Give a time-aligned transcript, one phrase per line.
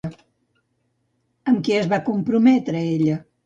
[1.51, 3.23] Amb qui es va prometre ella?